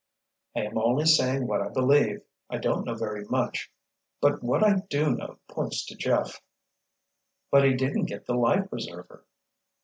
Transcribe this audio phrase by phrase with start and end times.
[0.55, 2.23] "I am only saying what I believe.
[2.49, 3.69] I don't know very much.
[4.19, 6.41] But what I do know points to Jeff."
[7.51, 9.27] "But he didn't get the life preserver."